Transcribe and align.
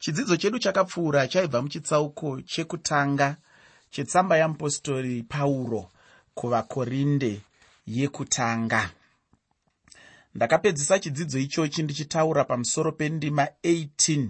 chidzidzo 0.00 0.36
chedu 0.36 0.58
chakapfuura 0.58 1.28
chaibva 1.28 1.62
muchitsauko 1.62 2.40
chekutanga 2.40 3.36
chetsamba 3.90 4.36
yamupostori 4.36 5.22
pauro 5.22 5.90
kuvakorinde 6.34 7.40
yekutanga. 7.86 8.90
Ndakapedzisa 10.34 10.98
chidzidzo 10.98 11.38
ichochi 11.38 11.82
ndichitaura 11.82 12.44
pamusoro 12.44 12.92
pendima 12.92 13.44
18 13.64 14.28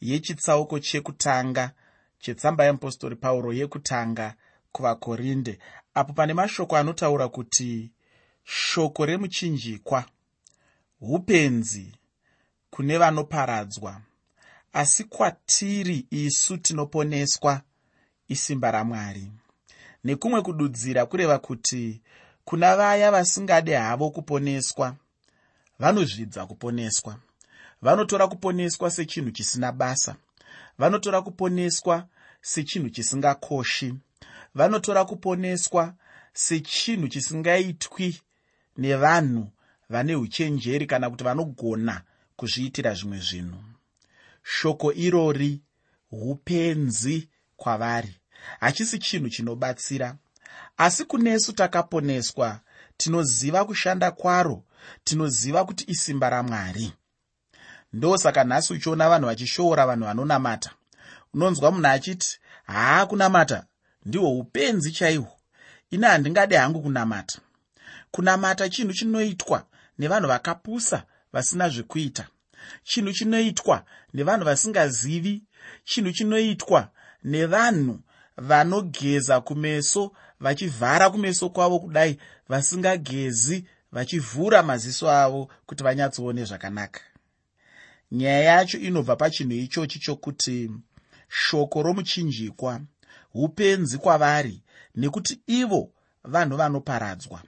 yechitsauko 0.00 0.78
chekutanga 0.78 1.70
chetsamba 2.18 2.64
yeapostori 2.64 3.16
pauro 3.16 3.52
yekutanga 3.52 4.34
kuvakorinde. 4.72 5.58
Apo 5.94 6.12
pane 6.12 6.34
mashoko 6.34 6.76
anotaura 6.76 7.28
kuti 7.28 7.90
shoko 8.44 9.06
remuchinjikwa 9.06 10.04
upenzi 11.00 11.92
kune 12.70 12.98
vanoparadzwa 12.98 14.00
asi 14.74 15.04
kwatiri 15.04 16.06
isu 16.10 16.56
tinoponeswa 16.56 17.60
isimba 18.28 18.70
ramwari. 18.70 19.32
Nekumwe 20.04 20.42
kududzira 20.42 21.06
kureva 21.06 21.38
kuti 21.38 22.00
kuna 22.44 22.76
vaya 22.76 23.10
vasingade 23.10 23.76
havo 23.76 24.10
kuponeswa 24.10 24.96
vanozvidza 25.78 26.46
kuponeswa. 26.46 27.16
Vanotora 27.82 28.28
kuponeswa 28.28 28.90
sechinhu 28.90 29.30
chisina 29.30 29.72
basa. 29.72 30.16
Vanotora 30.78 31.22
kuponeswa 31.22 32.06
sechinhu 32.40 32.90
chisingakoshi. 32.90 33.94
Vanotora 34.54 35.04
kuponeswa 35.04 35.94
sechinhu 36.32 37.08
chisingaitwi 37.08 38.20
nevanhu 38.76 39.48
vane 39.88 40.16
uchenjeri 40.16 40.86
kana 40.86 41.10
kuti 41.10 41.24
vanogona 41.24 42.02
kuzviitira 42.36 42.94
zvimwe 42.94 43.18
zvinhu 43.18 43.73
shoko 44.44 44.92
irori 44.92 45.60
upenzi 46.12 47.28
kwavari. 47.56 48.20
Hachisi 48.60 48.98
chinhu 48.98 49.28
chinobatsira. 49.28 50.16
Asi 50.76 51.04
kunesu 51.04 51.52
takaponeswa 51.52 52.60
tinoziva 52.96 53.64
kushanda 53.64 54.10
kwaro 54.10 54.62
tinoziva 55.04 55.64
kuti 55.64 55.84
isimba 55.88 56.30
ramwari. 56.30 56.92
Ndosaka 57.92 58.44
nhasi 58.44 58.72
uchiona 58.72 59.08
vanhu 59.08 59.26
vachishoora 59.26 59.86
vanhu 59.86 60.04
vanonamata. 60.04 60.70
Unonzwa 61.34 61.70
munhu 61.70 61.86
achiti 61.86 62.38
haa 62.66 63.06
kunamata. 63.06 63.66
Ndihwo 64.06 64.38
upenzi 64.38 64.92
chaihwo 64.92 65.32
ini 65.90 66.04
handingade 66.06 66.56
hangu 66.56 66.82
kunamata. 66.82 67.38
Kunamata 68.10 68.68
chinhu 68.68 68.92
chinoitwa 68.92 69.66
nevanhu 69.98 70.28
vakapusa 70.28 71.04
vasina 71.32 71.68
zvekuita 71.68 72.28
chinhu 72.82 73.12
chinoitwa 73.12 73.84
nevanhu 74.14 74.44
vasingazivi 74.44 75.42
chinhu 75.84 76.12
chinoitwa 76.12 76.90
nevanhu 77.24 78.00
vanogeza 78.36 79.40
kumeso 79.40 80.12
vachivhara 80.40 81.10
kumeso 81.10 81.48
kwavo 81.48 81.78
kudai 81.78 82.18
vasingagezi 82.48 83.64
vachivhura 83.92 84.62
maziso 84.62 85.10
avo 85.10 85.50
kuti 85.66 85.84
vanyatsoone 85.84 86.44
zvakanaka. 86.44 87.00
Nyaya 88.12 88.40
yacho 88.40 88.78
inobva 88.78 89.16
pachinhu 89.16 89.52
ichochi 89.52 89.98
chokuti 89.98 90.70
shoko 91.28 91.82
romuchinjikwa 91.82 92.80
upenzi 93.34 93.98
kwavari 93.98 94.62
nekuti 94.94 95.40
ivo 95.46 95.90
vanhu 96.24 96.56
vanoparadzwa. 96.56 97.42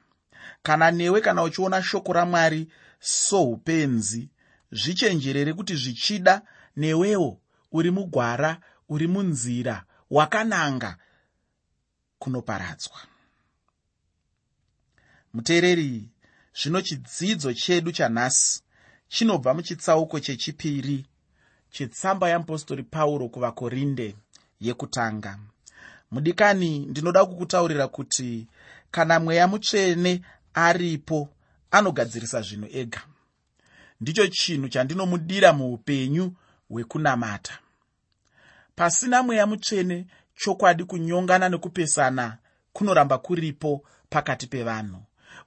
Kana 0.63 0.91
newe 0.91 1.21
kana 1.21 1.43
uchiona 1.43 1.83
shoko 1.83 2.13
ramwari 2.13 2.69
soupenzi 3.01 4.29
zvichenjerere 4.73 5.53
kuti 5.53 5.77
zvichida 5.77 6.43
newewo 6.77 7.41
uri 7.73 7.91
mugwara 7.91 8.61
uri 8.89 9.07
munzira 9.07 9.85
wakananga 10.11 10.97
kunoparadzwa. 12.19 12.99
Muteereri 15.33 16.11
zvino 16.55 16.83
chidzidzo 16.83 17.55
chedu 17.55 17.93
chanhasi 17.93 18.63
chinobva 19.09 19.55
muchitsauko 19.55 20.21
chechipiri 20.21 21.07
chetsamba 21.71 22.29
yeapostori 22.29 22.83
pauro 22.83 23.29
kuvakorinde 23.29 24.17
yekutanga. 24.61 25.39
Mudikani 26.11 26.79
ndinoda 26.79 27.27
kukutaurira 27.27 27.89
kuti 27.89 28.47
kana 28.91 29.21
mweya 29.21 29.49
mutsvene 29.49 30.23
aripo 30.55 31.29
anogadzirisa 31.71 32.43
zvinhu 32.43 32.69
ega 32.73 33.03
ndicho 34.01 34.27
chinhu 34.27 34.69
chandinomudira 34.69 35.53
muupenyu 35.53 36.33
hwekunamata. 36.69 37.59
Pasina 38.77 39.23
mweya 39.23 39.47
mutsvene 39.47 40.07
chokwadi 40.37 40.85
kunyongana 40.85 41.49
nekupesana 41.49 42.39
kunoramba 42.73 43.19
kuripo 43.19 43.85
pakati 44.09 44.47
pevanhu. 44.47 45.03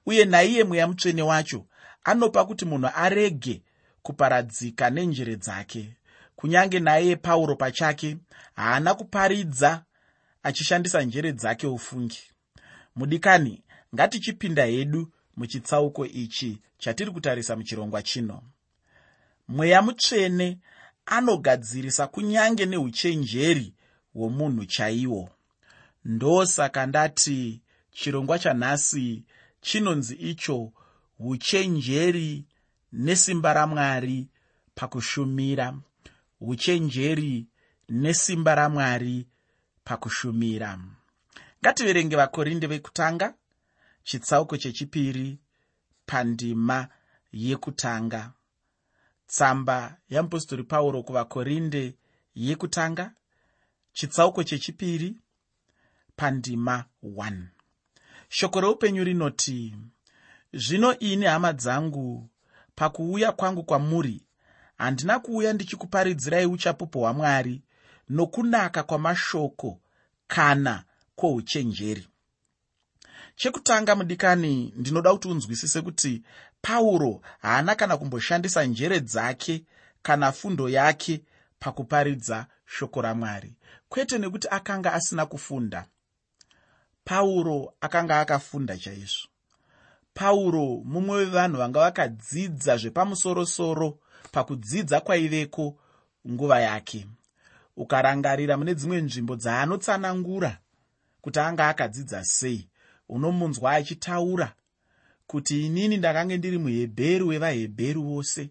Uye 0.06 0.24
naiye 0.24 0.64
mweya 0.64 0.88
mutsvene 0.88 1.22
wacho 1.22 1.66
anopa 2.04 2.44
kuti 2.44 2.64
munhu 2.64 2.88
arege 2.94 3.62
kuparadzika 4.02 4.90
nenjere 4.90 5.36
dzake. 5.36 5.96
Kunyange 6.36 6.80
naiye 6.80 7.16
pauro 7.16 7.56
pachake 7.56 8.16
haana 8.56 8.94
kuparidza 8.94 9.82
achishandisa 10.42 11.02
njere 11.02 11.32
dzake 11.32 11.66
ufungi. 11.66 12.22
Mudikani 12.96 13.62
ngatichipinda 13.94 14.64
hedu 14.64 15.12
muchitsauko 15.40 16.06
ichi 16.06 16.58
chatiri 16.78 17.10
kutarisa 17.10 17.56
muchirongwa 17.56 18.02
chino. 18.02 18.42
Mweya 19.48 19.82
mutsvene 19.82 20.58
anogadzirisa 21.06 22.06
kunyange 22.06 22.66
neuchenjeri 22.66 23.74
hwomunhu 24.14 24.64
chaiwo. 24.64 25.30
Ndosaka 26.04 26.86
ndati 26.86 27.60
chirongwa 27.92 28.38
chanhasi 28.38 29.24
chinonzi 29.60 30.14
icho 30.14 30.72
uchenjeri 31.18 32.44
nesimba 32.92 33.52
ramwari 33.52 34.28
pakushumira. 34.74 35.74
Uchenjeri 36.40 37.46
nesimba 37.88 38.54
ramwari 38.54 39.26
pakushumira. 39.84 40.78
Ngativerenge 41.62 42.16
vakorinde 42.16 42.66
vekutanga 42.66 43.34
chitsauko 44.02 44.56
chechipiri 44.56 45.38
pandima 46.06 46.88
yekutanga. 47.32 48.32
Tsamba 49.26 49.96
yeapostori 50.10 50.62
pauro 50.64 51.02
kuvakorinde 51.02 51.94
yekutanga. 52.34 53.14
Chitsauko 53.92 54.44
chechipiri 54.44 55.16
pandima 56.16 56.84
1 57.02 57.42
shoko 58.28 58.60
reupenyu 58.60 59.04
rinoti 59.04 59.76
zvino 60.52 60.98
ini 60.98 61.26
hama 61.26 61.52
dzangu 61.52 62.28
pakuuya 62.74 63.32
kwangu 63.32 63.64
kwamuri 63.64 64.22
handina 64.78 65.18
kuuya 65.18 65.52
ndichikuparidzirai 65.52 66.46
uchapupu 66.46 67.00
hwamwari 67.00 67.62
nokunaka 68.08 68.82
kwamashoko 68.82 69.80
kana 70.26 70.84
kwouchenjeri 71.16 72.08
chekutanga 73.40 73.96
mudikani 73.96 74.72
ndinoda 74.76 75.12
kuti 75.12 75.28
unzwisise 75.28 75.80
kuti 75.82 76.22
pauro 76.62 77.20
haana 77.38 77.74
kana 77.74 77.96
kumboshandisa 77.96 78.64
njere 78.64 79.00
dzake 79.00 79.64
kana 80.02 80.32
fundo 80.32 80.68
yake 80.68 81.24
pakuparidza 81.58 82.46
shoko 82.66 83.02
ramwari. 83.02 83.54
Kwete 83.88 84.18
nekuti 84.18 84.48
akanga 84.50 84.92
asina 84.92 85.26
kufunda. 85.26 85.86
Pauro 87.04 87.74
akanga 87.80 88.20
akafunda 88.20 88.76
chaizvo. 88.78 89.28
Pauro 90.14 90.82
mumwe 90.84 91.16
wevanhu 91.16 91.56
vanga 91.58 91.80
vakadzidza 91.80 92.76
zvepamusorosoro 92.76 93.98
pakudzidza 94.32 95.00
kwaiveko 95.00 95.76
nguva 96.28 96.60
yake. 96.60 97.06
Ukarangarira 97.76 98.56
mune 98.56 98.74
dzimwe 98.74 99.00
nzvimbo 99.00 99.36
dzaanotsanangura 99.36 100.58
kuti 101.20 101.38
anga 101.40 101.68
akadzidza 101.68 102.24
sei 102.24 102.69
unomunzwa 103.10 103.72
achitaura 103.72 104.54
kuti 105.26 105.66
inini 105.66 105.96
ndakange 105.96 106.36
ndiri 106.36 106.58
muhebheru 106.58 107.28
wevahebheru 107.28 108.02
vose. 108.02 108.50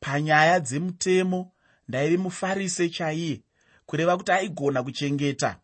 Panyaya 0.00 0.60
dzemutemo 0.60 1.52
ndaive 1.88 2.16
mufarise 2.16 2.88
chaiye 2.88 3.42
kureva 3.86 4.16
kuti 4.16 4.32
aigona 4.32 4.82
kuchengeta 4.82 5.60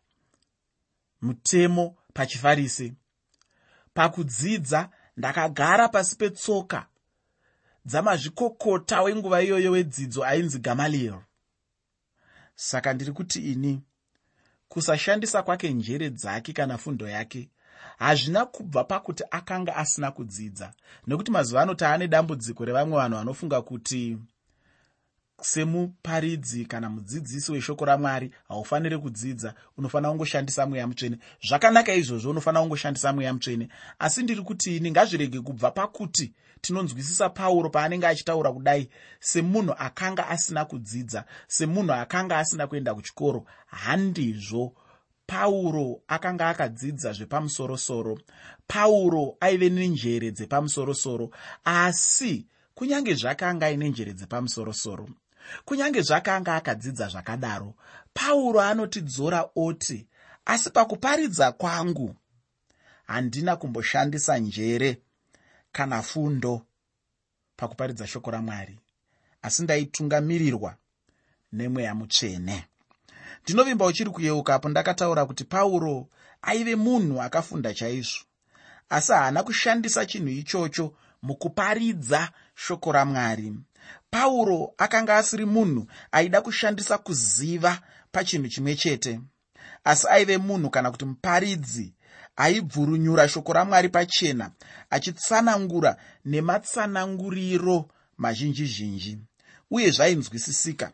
mutemo 1.21 1.95
pachifarise. 2.13 2.93
Pakudzidza 3.93 4.89
ndakagara 5.17 5.87
pasi 5.89 6.15
petsoka 6.15 6.87
dzamazvikokota 7.85 9.01
wenguva 9.01 9.41
iyoyo 9.41 9.71
wedzidzo 9.71 10.25
ainzi 10.25 10.59
gamaliel. 10.59 11.19
Saka 12.55 12.93
ndiri 12.93 13.11
kuti 13.11 13.51
ini 13.51 13.81
kusashandisa 14.69 15.43
kwake 15.43 15.73
njere 15.73 16.09
dzake 16.09 16.53
kana 16.53 16.77
fundo 16.77 17.09
yake 17.09 17.49
hazvina 17.97 18.45
kubva 18.45 18.83
pakuti 18.83 19.23
akanga 19.31 19.75
asina 19.75 20.11
kudzidza. 20.11 20.73
Nekuti 21.07 21.31
mazuva 21.31 21.61
ano 21.61 21.73
taane 21.73 22.07
dambudziko 22.07 22.65
revamwe 22.65 22.97
vanhu 22.97 23.17
vanofunga 23.17 23.61
kuti 23.61 24.17
semuparidzi 25.41 26.65
kana 26.65 26.89
mudzidzisi 26.89 27.51
weshoko 27.51 27.85
ramwari 27.85 28.31
haufaniri 28.47 28.97
kudzidza 28.97 29.53
unofanira 29.77 30.09
kungoshandisa 30.09 30.65
mweya 30.65 30.87
mutsvene. 30.87 31.17
Zvakanaka 31.47 31.93
izvozvo 31.93 32.29
unofanira 32.29 32.61
kungoshandisa 32.61 33.13
mweya 33.13 33.33
mutsvene. 33.33 33.69
Asi 33.99 34.23
ndiri 34.23 34.41
kuti 34.41 34.77
ini 34.77 34.91
ngazvirege 34.91 35.41
kubva 35.41 35.71
pakuti 35.71 36.33
tinonzwisisa 36.61 37.29
pauro 37.29 37.69
paanenge 37.69 38.07
achitaura 38.07 38.51
kudai 38.51 38.89
semunhu 39.19 39.73
akanga 39.77 40.27
asina 40.27 40.65
kudzidza 40.65 41.25
semunhu 41.47 41.93
akanga 41.93 42.37
asina 42.37 42.67
kuenda 42.67 42.95
kuchikoro 42.95 43.45
handizvo 43.67 44.73
pauro 45.27 46.01
akanga 46.07 46.49
akadzidza 46.49 47.13
zvepamusorosoro. 47.13 48.17
Pauro 48.67 49.37
aive 49.39 49.69
nenjere 49.69 50.31
dzepamusorosoro 50.31 51.29
asi 51.63 52.47
kunyange 52.75 53.13
zvakanga 53.15 53.65
aine 53.65 53.89
njere 53.89 54.13
dzepamusorosoro 54.13 55.07
kunyange 55.65 56.01
zvakanga 56.01 56.55
akadzidza 56.55 57.07
zvakadaro 57.07 57.73
pauro 58.13 58.59
anotidzora 58.61 59.49
oti 59.55 60.07
asi 60.45 60.69
pakuparidza 60.69 61.51
kwangu 61.51 62.15
handina 63.07 63.55
kumboshandisa 63.55 64.37
njere 64.37 65.01
kana 65.71 66.01
fundo 66.01 66.61
pakuparidza 67.57 68.07
shoko 68.07 68.31
ramwari 68.31 68.79
asi 69.41 69.63
ndaitungamirirwa 69.63 70.75
nemweya 71.53 71.95
mutsvene 71.95 72.65
ndinovimba 73.47 73.85
uchiri 73.85 74.09
kuyeukapo 74.09 74.69
ndakataura 74.69 75.25
kuti 75.25 75.43
pauro 75.43 76.07
aive 76.41 76.75
munhu 76.75 77.21
akafunda 77.21 77.73
chaizvo. 77.73 78.19
Asi 78.89 79.11
haana 79.11 79.43
kushandisa 79.43 80.05
chinhu 80.05 80.27
ichocho 80.29 80.93
mukuparidza 81.21 82.29
shoko 82.55 82.91
ramwari. 82.91 83.53
Pauro 84.09 84.73
akanga 84.77 85.17
asiri 85.17 85.45
munhu 85.45 85.87
aida 86.11 86.41
kushandisa 86.41 86.97
kuziva 86.97 87.79
pachinhu 88.11 88.47
chimwe 88.47 88.75
chete. 88.75 89.19
Asi 89.83 90.07
aive 90.09 90.37
munhu 90.37 90.69
kana 90.69 90.91
kuti 90.91 91.05
muparidzi 91.05 91.93
aibvurunyura 92.35 93.27
shoko 93.29 93.53
ramwari 93.53 93.89
pachena 93.89 94.51
achitsanangura 94.89 95.97
nematsananguriro 96.25 97.89
mazhinji 98.17 98.65
zhinji 98.65 99.17
uye 99.71 99.91
zvainzwisisika 99.91 100.91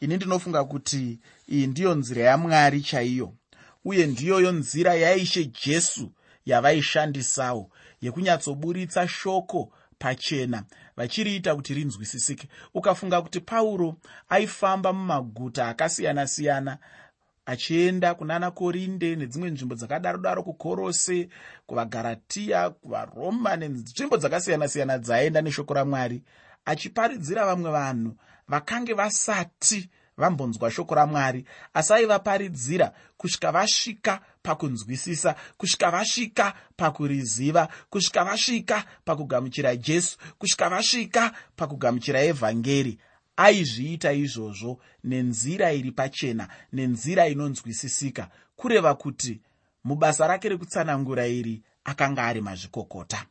ini 0.00 0.16
ndinofunga 0.16 0.64
kuti 0.64 1.18
iyi 1.48 1.66
ndiyo 1.66 1.94
nzira 1.94 2.22
yamwari 2.22 2.80
chaiyo 2.80 3.32
uye 3.84 4.06
ndiyoyo 4.06 4.52
nzira 4.52 4.94
yaishe 4.94 5.44
jesu 5.64 6.12
yavaishandisawo 6.46 7.70
yekunyatsoburitsa 8.02 9.08
shoko 9.08 9.72
pachena 9.98 10.64
vachiriita 10.96 11.54
kuti 11.56 11.74
rinzwisisike. 11.74 12.48
Ukafunga 12.74 13.22
kuti 13.22 13.40
pauro 13.40 13.96
aifamba 14.28 14.92
mumaguta 14.92 15.68
akasiyana-siyana 15.68 16.78
achienda 17.46 18.14
kunana 18.14 18.50
korinde 18.50 19.16
nedzimwe 19.16 19.50
nzvimbo 19.50 19.74
dzakadaro 19.74 20.18
daro 20.18 20.42
kukorose 20.42 21.28
kuvagaratiya 21.66 22.70
kuvaroma 22.70 23.56
nenzvimbo 23.56 24.16
dzakasiyana-siyana 24.16 24.98
dzaienda 24.98 25.42
neshoko 25.42 25.74
ramwari 25.74 26.22
achiparidzira 26.64 27.46
vamwe 27.46 27.70
vanhu 27.70 28.16
vakange 28.48 28.94
vasati 28.94 29.90
vambonzwa 30.16 30.70
shoko 30.70 30.94
ramwari 30.94 31.44
asi 31.74 31.92
aivaparidzira 31.92 32.92
kusvika 33.16 33.52
vasvika 33.52 34.20
pakunzwisisa 34.42 35.34
kusvika 35.58 35.90
vasvika 35.90 36.54
pakuriziva 36.76 37.68
kusvika 37.90 38.24
vasvika 38.24 38.84
pakugamuchira 39.04 39.76
jesu 39.76 40.18
kusvika 40.38 40.68
vasvika 40.68 41.32
pakugamuchira 41.56 42.20
evhangeri. 42.22 42.98
Aizviita 43.36 44.12
izvozvo 44.12 44.80
nenzira 45.04 45.72
iri 45.72 45.92
pachena 45.92 46.48
nenzira 46.72 47.28
inonzwisisika 47.28 48.28
kureva 48.56 48.94
kuti 48.94 49.40
mubasa 49.84 50.26
rake 50.26 50.48
rekutsanangura 50.48 51.26
iri 51.26 51.62
akanga 51.84 52.22
ari 52.24 52.40
mazvikokota. 52.40 53.26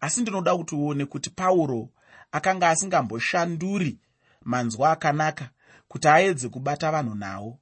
Asi 0.00 0.20
ndinoda 0.20 0.56
kuti 0.56 0.74
uone 0.74 1.06
kuti 1.06 1.30
pauro 1.30 1.88
akanga 2.32 2.68
asingamboshanduri 2.68 3.98
manzwa 4.44 4.92
akanaka 4.92 5.50
kuti 5.88 6.08
aedze 6.08 6.48
kubata 6.48 6.90
vanhu 6.90 7.14
nawo 7.14 7.58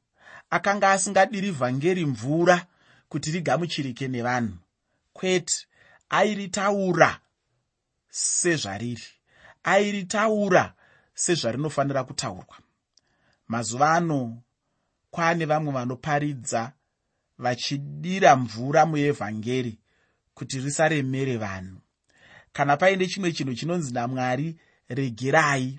akanga 0.50 0.90
asingadiri 0.90 1.50
vhangeri 1.50 2.06
mvura 2.06 2.66
kuti 3.08 3.31
rigamuchirike 3.31 4.08
nevanhu. 4.08 4.56
Kwete 5.12 5.66
airitaura 6.08 7.20
sezvariri. 8.11 9.08
Airitaura 9.64 10.75
sezvarinofanira 11.14 12.05
kutaurwa. 12.05 12.56
Mazuva 13.49 13.93
ano 13.93 14.43
kwaane 15.11 15.44
vamwe 15.44 15.72
vanoparidza 15.72 16.72
vachidira 17.38 18.37
mvura 18.37 18.87
muevhangeri 18.87 19.78
kuti 20.34 20.61
risaremere 20.61 21.37
vanhu 21.37 21.81
kana 22.55 22.77
paine 22.77 23.06
chimwe 23.06 23.33
chinhu 23.33 23.55
chinonzi 23.55 23.95
namwari 23.95 24.56
regerai 24.89 25.79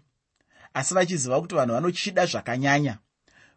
asi 0.74 0.94
vachiziva 0.94 1.42
kuti 1.42 1.56
vanhu 1.56 1.74
vanochida 1.74 2.26
zvakanyanya. 2.26 2.98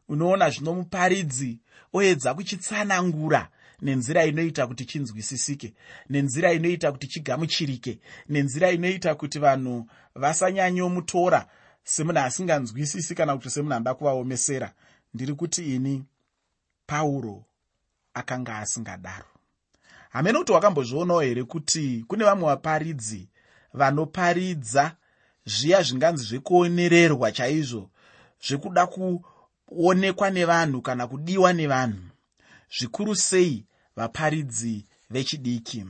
Unoona 0.09 0.51
zvino 0.51 0.75
muparidzi 0.75 1.59
oedza 1.93 2.35
kuchitsanangura 2.35 3.49
nenzira 3.83 4.25
inoita 4.25 4.67
kuti 4.67 4.85
chinzwisisike 4.85 5.75
nenzira 6.11 6.53
inoita 6.53 6.93
kuti 6.93 7.07
chigamuchirike 7.07 7.99
nenzira 8.29 8.71
inoita 8.71 9.15
kuti 9.15 9.39
vanhu 9.39 9.87
vasanyanyomutora 10.15 11.47
semunhu 11.85 12.21
asinganzwisisi 12.21 13.15
kana 13.15 13.37
kuti 13.37 13.51
semunhu 13.51 13.75
anoda 13.75 13.95
kuvaomesera 13.95 14.73
ndiri 15.15 15.35
kuti 15.35 15.75
ini 15.75 16.05
pauro 16.87 17.45
akanga 18.15 18.59
asingadaro 18.59 19.38
hamene 20.19 20.39
kuti 20.39 20.53
wakambozvionawo 20.53 21.21
here 21.21 21.45
kuti 21.45 22.05
kune 22.09 22.25
vamwe 22.25 22.47
vaparidzi 22.49 23.29
vanoparidza 23.75 24.97
zviya 25.47 25.83
zvinganzi 25.83 26.25
zvekuonererwa 26.25 27.33
chaizvo 27.33 27.91
zvekuda 28.47 28.87
kuonekwa 28.87 30.31
nevanhu 30.31 30.83
kana 30.83 31.07
kudiwa 31.07 31.53
nevanhu? 31.53 32.03
Zvikuru 32.79 33.17
sei 33.17 33.65
vaparidzi 33.97 34.85
vechidiki? 35.11 35.85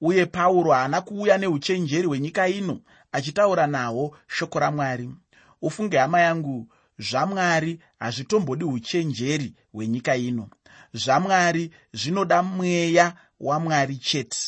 Uye 0.00 0.26
pauro 0.26 0.72
haana 0.72 1.00
kuuya 1.00 1.38
neuchenjeri 1.38 2.06
hwenyika 2.06 2.48
ino 2.48 2.80
achitaura 3.12 3.66
nahwo 3.66 4.16
shoko 4.26 4.58
ramwari. 4.58 5.10
Ufunge 5.62 5.98
hama 5.98 6.20
yangu 6.20 6.68
zvamwari 6.98 7.80
hazvitombodi 7.98 8.64
uchenjeri 8.64 9.54
hwenyika 9.72 10.16
ino. 10.16 10.48
Zvamwari 10.94 11.70
zvinoda 11.92 12.42
mweya 12.42 13.14
wamwari 13.40 13.96
chete. 13.96 14.38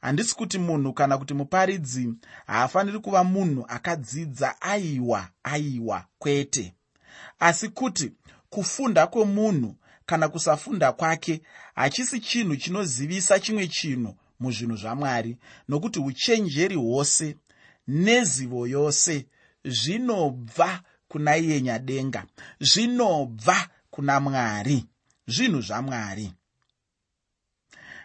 Handisi 0.00 0.34
kuti 0.34 0.58
munhu 0.58 0.92
kana 0.92 1.18
kuti 1.18 1.34
muparidzi 1.34 2.14
haafaniri 2.46 2.98
kuva 2.98 3.24
munhu 3.24 3.64
akadzidza 3.68 4.60
aiwa 4.60 5.28
aiwa 5.42 6.04
kwete. 6.18 6.74
Asi 7.38 7.68
kuti 7.68 8.12
kufunda 8.50 9.06
kwemunhu 9.06 9.76
kana 10.06 10.28
kusafunda 10.28 10.92
kwake 10.92 11.42
hachisi 11.74 12.20
chinhu 12.20 12.56
chinozivisa 12.56 13.40
chimwe 13.40 13.68
chinhu 13.68 14.16
muzvinhu 14.40 14.76
zvamwari 14.76 15.36
nokuti 15.68 15.98
uchenjeri 16.00 16.74
hwose 16.76 17.36
nezivo 17.88 18.66
yose 18.66 19.26
zvinobva 19.64 20.82
kuna 21.08 21.36
iye 21.36 21.60
nyadenga 21.60 22.24
zvinobva 22.60 23.68
kuna 23.90 24.20
mwari 24.20 24.86
zvinhu 25.26 25.60
zvamwari 25.60 26.32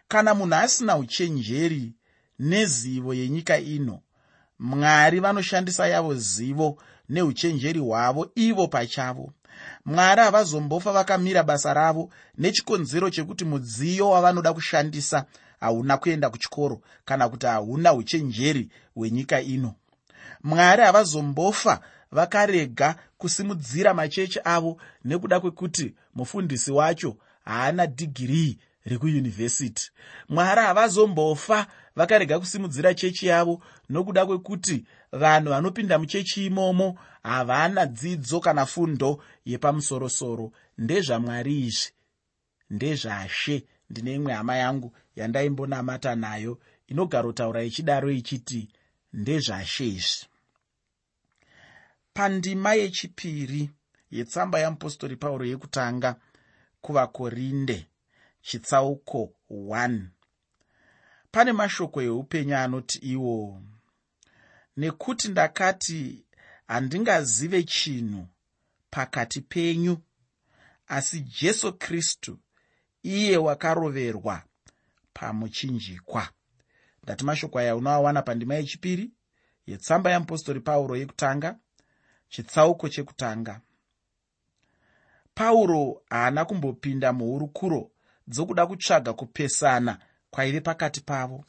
kana 0.07 0.33
munhu 0.35 0.55
asina 0.55 0.97
uchenjeri 0.97 1.93
nezivo 2.39 3.13
yenyika 3.13 3.57
ino 3.59 3.99
mwari 4.59 5.19
vanoshandisa 5.19 5.87
yavo 5.87 6.13
zivo 6.15 6.77
neuchenjeri 7.09 7.79
hwavo 7.79 8.31
ivo 8.35 8.67
pachavo. 8.67 9.33
Mwari 9.85 10.21
havazombofa 10.21 10.91
vakamira 10.91 11.43
basa 11.43 11.73
ravo 11.73 12.09
nechikonzero 12.37 13.09
chekuti 13.09 13.45
mudziyo 13.45 14.09
wavanoda 14.09 14.53
kushandisa 14.53 15.25
hauna 15.59 15.97
kuenda 15.97 16.29
kuchikoro 16.29 16.81
kana 17.05 17.29
kuti 17.29 17.45
hauna 17.45 17.93
uchenjeri 17.93 18.69
hwenyika 18.95 19.41
ino. 19.41 19.73
Mwari 20.43 20.81
havazombofa 20.83 21.79
vakarega 22.11 22.95
kusimudzira 23.17 23.93
machechi 23.93 24.39
avo 24.43 24.77
nekuda 25.05 25.39
kwekuti 25.39 25.95
mufundisi 26.15 26.71
wacho 26.71 27.17
haana 27.45 27.85
dhigirii 27.85 28.59
rekuyunivhesiti 28.85 29.91
mwari 30.29 30.61
havazombofa 30.61 31.67
vakarega 31.95 32.39
kusimudzira 32.39 32.93
chechi 32.93 33.27
yavo 33.27 33.61
nokuda 33.89 34.25
kwekuti 34.25 34.85
vanhu 35.11 35.49
vanopinda 35.49 35.99
muchechi 35.99 36.45
imomo 36.45 36.99
havana 37.23 37.85
dzidzo 37.85 38.39
kana 38.39 38.65
fundo 38.65 39.23
yepamusorosoro. 39.45 40.51
Ndezvamwari 40.77 41.59
izvi 41.67 41.91
ndezvashe 42.69 43.65
ndine 43.89 44.13
imwe 44.13 44.33
hama 44.33 44.55
yangu 44.55 44.95
yandaimbonamata 45.15 46.15
nayo 46.15 46.59
inogarotaura 46.87 47.63
ichidaro 47.63 48.11
ichiti 48.11 48.69
ndezvashe 49.13 49.87
izvi. 49.87 50.25
Pandima 52.13 52.73
yechipiri 52.73 53.69
yetsamba 54.11 54.59
yamupostori 54.59 55.15
pauro 55.15 55.45
yekutanga 55.45 56.15
kuvakorinde 56.81 57.87
chitsauko 58.47 59.33
1 59.49 60.01
pane 61.31 61.51
mashoko 61.53 62.01
eupenyu 62.01 62.55
anoti 62.57 62.97
iwo 62.97 63.61
nekuti 64.77 65.27
ndakati 65.27 66.25
handingazive 66.67 67.63
chinhu 67.63 68.27
pakati 68.89 69.41
penyu 69.41 69.97
asi 70.87 71.19
jesu 71.19 71.73
kristu 71.73 72.39
iye 73.03 73.37
wakaroverwa 73.37 74.43
pamuchinjikwa. 75.13 76.29
Ndati 77.03 77.25
mashoko 77.25 77.59
aya 77.59 77.75
unoawana 77.75 78.21
pandima 78.21 78.55
yechipiri 78.55 79.11
yetsamba 79.67 80.11
yamupostori 80.11 80.59
pauro 80.59 80.97
yekutanga 80.97 81.59
chitsauko 82.29 82.89
chekutanga. 82.89 83.61
Pauro 85.35 86.01
haana 86.09 86.45
kumbopinda 86.45 87.13
muhurukuro 87.13 87.91
dzokuda 88.27 88.67
kutsvaga 88.67 89.13
kupesana 89.13 89.99
kwaive 90.31 90.61
pakati 90.61 91.01
pavo. 91.01 91.45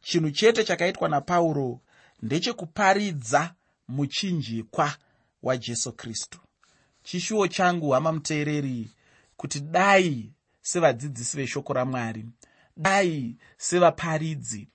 Chinhu 0.00 0.30
chete 0.30 0.64
chakaitwa 0.64 1.08
napauro 1.08 1.80
ndechekuparidza 2.22 3.54
muchinjikwa 3.88 4.94
wajesu 5.42 5.92
kristu. 5.92 6.38
Chishuwo 7.02 7.48
changu 7.48 7.90
hama 7.90 8.12
muteereri 8.12 8.90
kuti 9.36 9.60
dai 9.60 10.32
sevadzidzisi 10.60 11.36
veshoko 11.36 11.72
ramwari 11.72 12.24
dai 12.76 13.36
sevaparidzi 13.56 14.68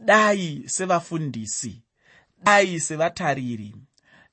dai 0.00 0.64
sevafundisi 0.66 1.82
dai 2.42 2.80
sevatariri 2.80 3.74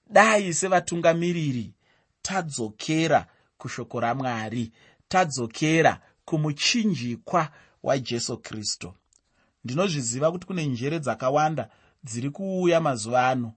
dai 0.10 0.54
sevatungamiriri 0.54 1.74
tadzokera 2.22 3.26
kushoko 3.58 4.00
ramwari 4.00 4.72
tadzokera 5.08 6.02
kumuchinjikwa 6.26 7.50
wajesu 7.84 8.38
kristu. 8.38 8.94
Ndinozviziva 9.64 10.32
kuti 10.32 10.46
kune 10.48 10.66
njere 10.66 11.00
dzakawanda 11.00 11.70
dziri 12.04 12.30
kuuya 12.30 12.82
mazuva 12.82 13.28
ano. 13.28 13.54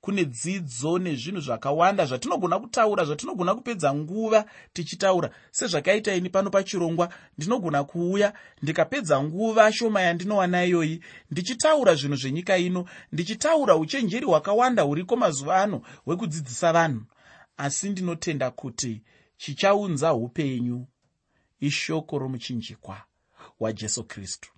Kune 0.00 0.24
dzidzo 0.24 0.98
nezvinhu 0.98 1.40
zvakawanda 1.40 2.06
zvatinogona 2.06 2.58
kutaura 2.58 3.04
zvatinogona 3.04 3.54
kupedza 3.54 3.94
nguva 3.94 4.44
tichitaura. 4.72 5.30
Sezvakaita 5.50 6.14
ini 6.14 6.30
pano 6.30 6.50
pachirongwa 6.50 7.08
ndinogona 7.38 7.84
kuuya 7.84 8.32
ndikapedza 8.62 9.22
nguva 9.22 9.72
shoma 9.72 10.00
yandinowana 10.02 10.64
iyoyi 10.64 11.00
ndichitaura 11.30 11.94
zvinhu 11.94 12.16
zvenyika 12.16 12.58
ino 12.58 12.84
ndichitaura 13.12 13.76
uchenjeri 13.76 14.26
hwakawanda 14.26 14.82
huriko 14.82 15.16
mazuva 15.16 15.62
ano 15.62 15.82
hwekudzidzisa 16.04 16.72
vanhu. 16.72 17.02
Asi 17.56 17.88
ndinotenda 17.88 18.50
kuti 18.50 19.02
chichaunza 19.36 20.14
upenyu 20.14 20.86
ishoko 21.60 22.18
romuchinjikwa 22.18 23.02
wajesu 23.60 24.04
kristu. 24.04 24.50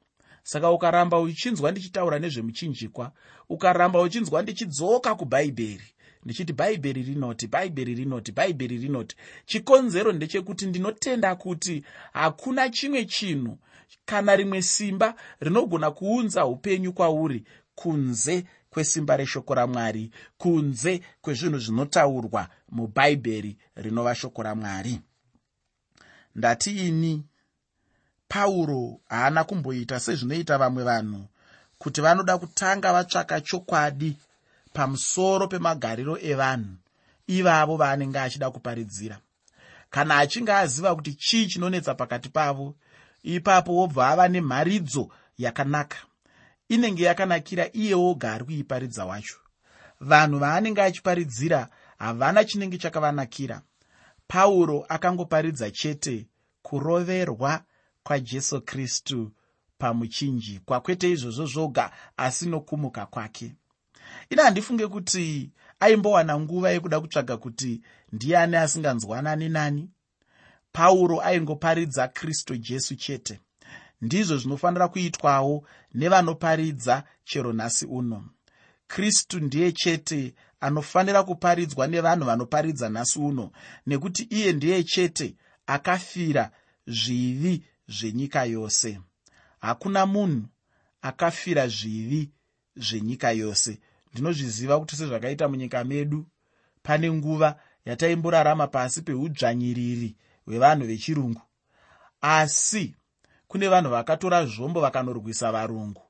Saka 0.43 0.71
ukaramba 0.71 1.21
uchinzwa 1.21 1.71
ndichitaura 1.71 2.19
nezvemuchinjikwa 2.19 3.13
ukaramba 3.49 4.01
uchinzwa 4.01 4.43
ndichidzoka 4.43 5.15
kubhaibheri 5.15 5.95
ndichiti 6.25 6.53
bhaibheri 6.53 7.03
rinoti 7.03 7.47
bhaibheri 7.47 7.95
rinoti 7.95 8.33
bhaibheri 8.33 8.79
rinoti. 8.79 9.17
Chikonzero 9.47 10.13
ndechekuti 10.13 10.67
ndinotenda 10.67 11.35
kuti 11.35 11.85
hakuna 12.13 12.69
chimwe 12.69 13.05
chinhu 13.05 13.59
kana 14.05 14.37
rimwe 14.37 14.63
simba 14.63 15.15
rinogona 15.41 15.91
kuunza 15.91 16.47
upenyu 16.47 16.93
kwauri 16.93 17.45
kunze 17.75 18.45
kwesimba 18.71 19.17
reshoko 19.17 19.55
ramwari 19.55 20.11
kunze 20.39 21.01
kwezvinhu 21.21 21.59
zvinotaurwa 21.59 22.49
mubhaibheri 22.69 23.57
rinova 23.77 24.15
shoko 24.15 24.43
ramwari 24.43 25.01
ndati 26.37 26.71
ini 26.89 27.25
pauro 28.29 29.01
haana 29.09 29.45
kumboita 29.45 30.01
sezvinoita 30.01 30.59
vamwe 30.59 30.83
vanhu 30.85 31.29
kuti 31.79 32.01
vanoda 32.01 32.39
kutanga 32.39 32.93
vatsvaka 32.93 33.41
chokwadi 33.41 34.17
pamusoro 34.73 35.49
pemagariro 35.49 36.19
evanhu 36.31 36.77
ivavo 37.27 37.77
vaanenge 37.77 38.19
achida 38.19 38.51
kuparidzira. 38.51 39.19
Kana 39.91 40.17
achinge 40.19 40.53
aziva 40.53 40.95
kuti 40.95 41.15
chii 41.15 41.47
chinonetsa 41.47 41.95
pakati 41.95 42.29
pavo 42.29 42.75
ipapo 43.23 43.75
wobva 43.75 44.09
ava 44.09 44.29
nemharidzo 44.29 45.09
yakanaka 45.39 45.99
inenge 46.69 47.03
yakanakira 47.03 47.65
iye 47.73 47.95
woga 47.95 48.33
ari 48.33 48.45
kuiparidza 48.45 49.05
wacho. 49.05 49.37
Vanhu 50.01 50.39
vaanenge 50.39 50.83
achiparidzira 50.83 51.69
havana 51.99 52.45
chinenge 52.45 52.79
chakavanakira 52.79 53.63
pauro 54.29 54.85
akangoparidza 54.89 55.71
chete 55.71 56.27
kuroverwa 56.63 57.65
kwajesu 58.03 58.61
kristu 58.61 59.33
pamuchinjikwa 59.79 60.81
kwete 60.81 61.11
izvozvo 61.11 61.47
zvoga 61.47 61.91
asi 62.17 62.47
nokumuka 62.49 63.07
kwake. 63.07 63.55
Ina 64.31 64.43
handifunge 64.43 64.87
kuti 64.87 65.51
aimbowana 65.81 66.41
nguva 66.41 66.71
yekuda 66.71 67.01
kutsvaga 67.01 67.37
kuti 67.37 67.81
ndiani 68.13 68.57
asinganzwanani 68.57 69.49
nani? 69.49 69.91
Pauro 70.73 71.21
aingoparidza 71.23 72.09
kristu 72.09 72.57
jesu 72.57 72.97
chete. 72.97 73.41
Ndizvo 74.01 74.37
zvinofanira 74.37 74.89
kuitwawo 74.89 75.67
nevanoparidza 75.95 77.05
chero 77.25 77.53
nhasi 77.53 77.87
uno. 77.87 78.25
Kristu 78.87 79.41
ndiye 79.41 79.73
chete 79.73 80.35
anofanira 80.61 81.23
kuparidzwa 81.23 81.87
nevanhu 81.87 82.25
vanoparidza 82.25 82.89
nhasi 82.89 83.19
uno 83.19 83.51
nekuti 83.87 84.23
iye 84.23 84.53
ndiye 84.53 84.85
chete 84.85 85.37
akafira 85.67 86.51
zvivi 86.87 87.65
zvenyika 87.89 88.45
yose. 88.45 89.01
Hakuna 89.61 90.07
munhu 90.07 90.47
akafira 91.03 91.69
zvivi 91.69 92.31
zvenyika 92.77 93.31
yose. 93.31 93.81
Ndinozviziva 94.13 94.81
kuti 94.81 94.97
sezvakaita 94.97 95.49
munyika 95.49 95.85
medu 95.85 96.27
pane 96.83 97.13
nguva 97.13 97.61
yataimborarama 97.85 98.67
pasi 98.67 99.03
peudzvanyiriri 99.03 100.17
hwevanhu 100.45 100.87
vechirungu. 100.87 101.43
Asi 102.21 102.95
kune 103.49 103.69
vanhu 103.69 103.91
vakatora 103.91 104.47
zvombo 104.47 104.81
vakanorwisa 104.81 105.53
varungu. 105.53 106.03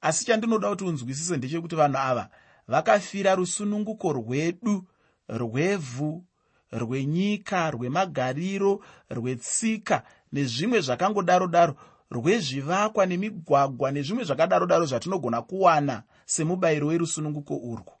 Asi 0.00 0.24
chandinoda 0.24 0.68
kuti 0.70 0.84
unzwisise 0.84 1.36
ndechekuti 1.36 1.76
vanhu 1.76 1.98
ava 1.98 2.30
vakafira 2.68 3.34
rusununguko 3.34 4.12
rwedu 4.12 4.84
rwevhu 5.28 6.24
rwenyika 6.72 7.70
rwemagariro 7.70 8.80
rwetsika 9.10 10.02
nezvimwe 10.32 10.80
zvakangodaro 10.80 11.46
daro 11.46 11.74
rwezvivakwa 12.10 13.06
nemigwagwa 13.06 13.90
nezvimwe 13.90 14.24
zvakadaro 14.24 14.66
daro 14.66 14.86
zvatinogona 14.86 15.42
kuwana 15.42 16.02
semubayiro 16.26 16.86
werusununguko 16.86 17.56
urwu. 17.56 17.92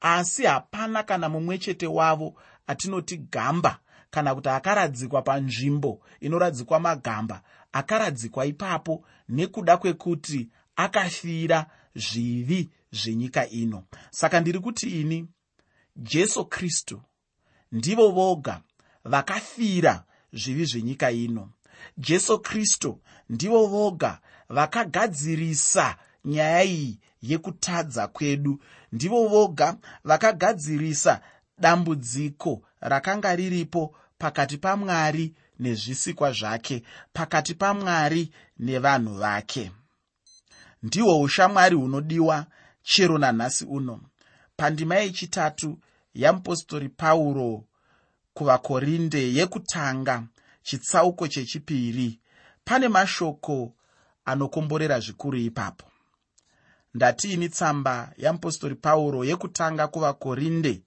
Asi 0.00 0.44
hapana 0.44 1.02
kana 1.02 1.28
mumwe 1.28 1.58
chete 1.58 1.86
wavo 1.86 2.34
atinoti 2.66 3.16
gamba 3.16 3.78
kana 4.10 4.34
kuti 4.34 4.48
akaradzikwa 4.48 5.22
panzvimbo 5.22 6.00
inoradzikwa 6.20 6.80
magamba 6.80 7.42
akaradzikwa 7.72 8.46
ipapo 8.46 9.04
nekuda 9.28 9.76
kwekuti 9.76 10.48
akafira 10.76 11.66
zvivi 11.94 12.70
zvenyika 12.92 13.48
ino. 13.48 13.84
Saka 14.10 14.40
ndiri 14.40 14.58
kuti 14.60 15.00
ini 15.00 15.28
jesu 15.96 16.44
kristu 16.44 17.02
ndivo 17.72 18.10
voga 18.10 18.60
vakafira 19.04 20.04
zvivi 20.32 20.64
zvenyika 20.64 21.10
ino. 21.10 21.50
Jesu 21.98 22.38
kristu 22.38 23.00
ndivo 23.28 23.66
voga 23.66 24.20
vakagadzirisa 24.48 25.96
nyaya 26.24 26.64
iyi 26.64 26.98
yekutadza 27.22 28.08
kwedu. 28.08 28.60
Ndivo 28.92 29.28
voga 29.28 29.76
vakagadzirisa 30.04 31.20
dambudziko 31.58 32.62
rakanga 32.80 33.36
riripo 33.36 33.94
pakati 34.18 34.58
pamwari 34.58 35.34
nezvisikwa 35.58 36.32
zvake 36.32 36.82
pakati 37.12 37.54
pamwari 37.54 38.32
nevanhu 38.58 39.14
vake. 39.14 39.72
Ndihwo 40.82 41.20
ushamwari 41.20 41.76
hunodiwa 41.76 42.46
chero 42.82 43.18
nanhasi 43.18 43.64
uno. 43.64 44.00
Pandima 44.56 44.96
yechitatu 44.96 45.78
yamupostori 46.14 46.88
pauro 46.88 47.64
kuvakorinde 48.34 49.32
yekutanga 49.34 50.24
chitsauko 50.62 51.28
chechipiri. 51.28 52.20
Pane 52.64 52.88
mashoko 52.88 53.74
anokomborera 54.24 55.00
zvikuru 55.00 55.38
ipapo. 55.38 55.86
Ndatiini 56.94 57.48
tsamba 57.48 58.12
yamupostori 58.16 58.74
pauro 58.74 59.24
yekutanga 59.24 59.88
kuvakorinde 59.88 60.82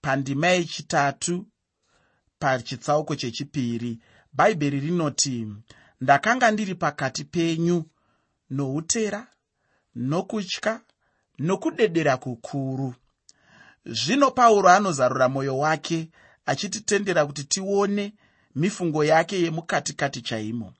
pandima 0.00 0.46
yechitatu 0.46 1.46
pachitsauko 2.38 3.16
chechipiri. 3.16 3.98
Bhaibheri 4.32 4.80
rinoti 4.80 5.46
ndakanga 6.00 6.50
ndiri 6.50 6.74
pakati 6.74 7.24
penyu 7.24 7.84
noutera 8.50 9.26
nokutya 9.94 10.80
nokudedera 11.42 12.16
kukuru. 12.16 12.94
Zvino 13.86 14.30
pauro 14.30 14.68
anozarura 14.68 15.28
mwoyo 15.28 15.58
wake 15.58 16.08
achititendera 16.46 17.26
kuti 17.26 17.44
tione 17.44 18.14
mifungo 18.54 19.04
yake 19.04 19.42
yemukatikati 19.42 20.22
chaimo. 20.22 20.72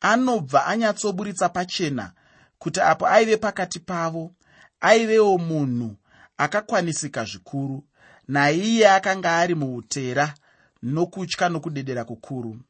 Anobva 0.00 0.66
anyatsoburitsa 0.66 1.48
pachena 1.48 2.12
kuti 2.58 2.80
apo 2.80 3.06
aive 3.06 3.36
pakati 3.36 3.80
pavo 3.80 4.34
aivewo 4.80 5.38
munhu 5.38 5.96
akakwanisika 6.36 7.24
zvikuru 7.24 7.84
naiye 8.28 8.90
akanga 8.90 9.36
ari 9.36 9.54
muutera 9.54 10.34
nokutya 10.82 11.48
nokudedera 11.48 12.04
kukuru. 12.04 12.60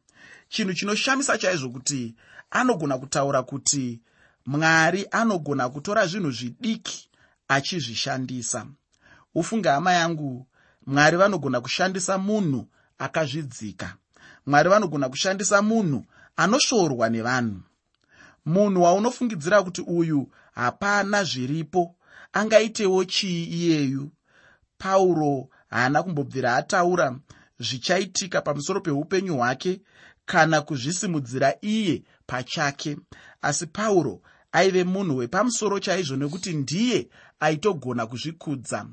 Chinhu 0.49 0.75
chinoshamisa 0.75 1.39
chaizvo 1.39 1.69
kuti 1.71 2.15
anogona 2.51 2.99
kutaura 2.99 3.43
kuti 3.43 4.01
mwari 4.47 5.07
anogona 5.11 5.69
kutora 5.69 6.07
zvinhu 6.07 6.31
zvidiki 6.31 7.11
achizvishandisa. 7.49 8.67
Ufunge 9.35 9.69
hama 9.69 9.93
yangu 9.93 10.47
mwari 10.87 11.17
vanogona 11.17 11.61
kushandisa 11.61 12.19
munhu 12.19 12.69
akazvidzika. 12.99 13.97
Mwari 14.47 14.69
vanogona 14.69 15.09
kushandisa 15.09 15.63
munhu 15.63 16.05
anosvoorwa 16.37 17.09
nevanhu. 17.11 17.61
Munhu 18.47 18.83
waunofungidzira 18.83 19.63
kuti 19.63 19.81
uyu 19.81 20.31
hapana 20.55 21.25
zviripo 21.25 21.97
angaitewo 22.33 23.05
chii 23.05 23.45
iyeyu? 23.45 24.11
Pauro 24.79 25.49
haana 25.71 26.03
kumbobvira 26.03 26.57
ataura 26.57 27.19
zvichaitika 27.59 28.41
pamusoro 28.43 28.81
peupenyu 28.81 29.37
hwake 29.37 29.81
kana 30.27 30.61
kuzvisimudzira 30.63 31.55
iye 31.61 32.03
pachake. 32.27 32.97
Asi 33.43 33.67
pauro 33.67 34.21
aive 34.55 34.85
munhu 34.85 35.17
wepamusoro 35.17 35.79
chaizvo 35.81 36.17
nekuti 36.17 36.53
ndiye 36.53 37.09
aitogona 37.41 38.07
kuzvikudza. 38.07 38.87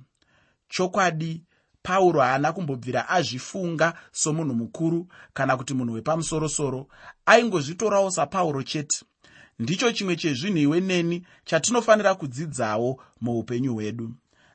Chokwadi 0.70 1.44
pauro 1.84 2.22
haana 2.22 2.54
kumbobvira 2.54 3.10
azvifunga 3.10 3.94
somunhu 4.12 4.54
mukuru 4.56 5.08
kana 5.34 5.58
kuti 5.58 5.74
munhu 5.74 5.94
wepamusorosoro. 5.94 6.88
Aingozvitorawo 7.26 8.12
sapauro 8.12 8.64
chete. 8.64 9.06
Ndicho 9.60 9.92
chimwe 9.92 10.16
chezvinhu 10.16 10.58
iwe 10.58 10.80
neni 10.82 11.26
chatinofanira 11.46 12.16
kudzidzawo 12.16 13.04
muupenyu 13.22 13.74
hwedu. 13.74 14.12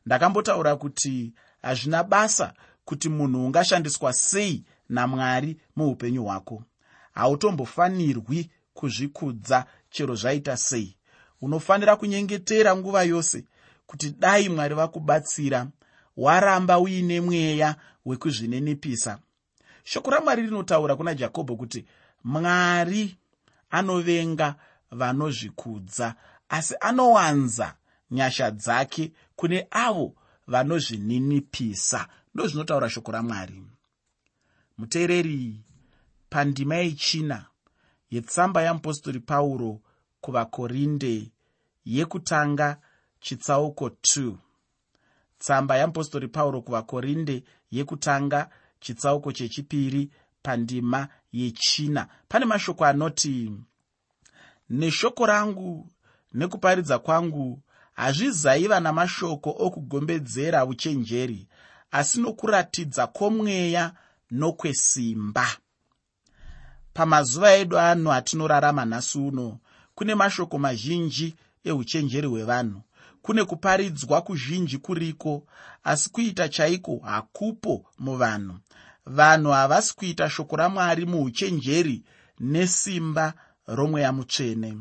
Ndakambotaura 0.06 0.76
kuti 0.76 1.32
hazvina 1.62 2.04
basa 2.04 2.54
kuti 2.84 3.08
munhu 3.08 3.46
ungashandiswa 3.46 4.12
sei 4.12 4.64
namwari 4.88 5.56
muupenyu 5.76 6.24
hwako. 6.24 6.62
Hautombofanirwi 7.14 8.50
kuzvikudza 8.74 9.66
chero 9.96 10.14
zvaita 10.14 10.56
sei. 10.56 10.96
Unofanira 11.40 11.96
kunyengetera 11.96 12.76
nguva 12.76 13.02
yose 13.02 13.44
kuti 13.86 14.10
dai 14.10 14.48
mwari 14.48 14.74
vakubatsira 14.74 15.66
waramba 16.16 16.78
uine 16.78 17.20
mweya 17.20 17.76
wekuzvininipisa. 18.04 19.18
Shoko 19.84 20.10
ramwari 20.10 20.42
rinotaura 20.42 20.96
kuna 20.96 21.14
jakobho 21.14 21.56
kuti 21.56 21.84
mwari 22.24 23.16
anovenga 23.70 24.54
vanozvikudza 24.90 26.14
asi 26.48 26.74
anowanza 26.80 27.74
nyasha 28.10 28.50
dzake 28.50 29.12
kune 29.36 29.66
avo 29.70 30.14
vanozvininipisa. 30.46 32.08
Ndozvinotaura 32.34 32.90
shoko 32.90 33.12
ramwari. 33.12 33.62
Muteereri 34.78 35.60
pandima 36.30 36.76
yechina 36.76 37.44
yetsamba 38.10 38.62
yeapostori 38.62 39.20
pauro 39.20 39.80
kuvakorinde 40.26 41.30
yekutanga 41.84 42.76
chitsauko 43.20 43.86
2 43.88 44.34
tsamba 45.38 45.76
yeapostori 45.76 46.28
pauro 46.28 46.62
kuvakorinde 46.62 47.44
yekutanga 47.70 48.50
chitsauko 48.80 49.32
chechipiri 49.32 50.10
pandima 50.42 51.08
yechina. 51.32 52.08
Pane 52.28 52.44
mashoko 52.44 52.84
anoti 52.84 53.52
neshoko 54.70 55.26
rangu 55.26 55.88
nekuparidza 56.34 56.98
kwangu 56.98 57.62
hazvizaiva 57.92 58.80
namashoko 58.80 59.50
okugombedzera 59.58 60.66
uchenjeri 60.66 61.48
asi 61.90 62.20
nokuratidza 62.20 63.06
kwomweya 63.06 63.92
nokwesimba. 64.30 65.46
Pamazuva 66.94 67.54
edu 67.54 67.78
ano 67.78 68.12
atinorarama 68.12 68.84
nhasi 68.84 69.18
uno 69.18 69.58
kune 69.96 70.14
mashoko 70.14 70.58
mazhinji 70.58 71.36
euchenjeri 71.64 72.26
hwevanhu. 72.26 72.82
Kune 73.22 73.44
kuparidzwa 73.44 74.22
kuzhinji 74.22 74.78
kuriko 74.78 75.46
asi 75.84 76.10
kuita 76.10 76.48
chaiko 76.48 76.98
hakupo 76.98 77.84
muvanhu. 77.98 78.54
Vanhu 79.06 79.50
havasi 79.50 79.94
kuita 79.96 80.30
shoko 80.30 80.56
ramwari 80.56 81.06
muuchenjeri 81.06 82.02
nesimba 82.40 83.34
romweya 83.66 84.12
mutsvene. 84.12 84.76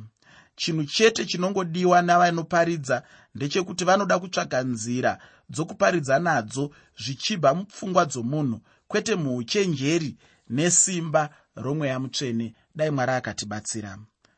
Chinhu 0.55 0.83
chete 0.83 1.25
chinongodiwa 1.25 2.01
navanoparidza 2.01 3.03
ndechekuti 3.35 3.85
vanoda 3.85 4.19
kutsvaga 4.19 4.63
nzira 4.63 5.17
dzokuparidza 5.49 6.19
nadzo 6.19 6.71
zvichibva 7.03 7.53
mupfungwa 7.53 8.05
dzomunhu 8.05 8.61
kwete 8.87 9.15
muuchenjeri 9.15 10.17
nesimba 10.49 11.29
romweya 11.55 11.99
mutsvene. 11.99 12.53
Dai 12.75 12.91
mwari 12.91 13.11
akatibatsira 13.11 13.97